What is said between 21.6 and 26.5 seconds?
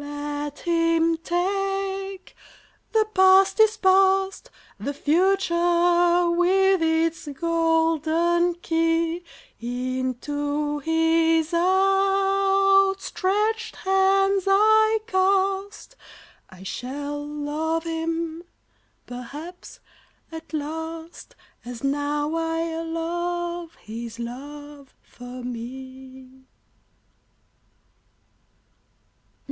As now I love his love for me.